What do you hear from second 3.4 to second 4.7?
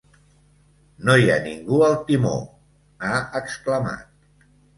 exclamat.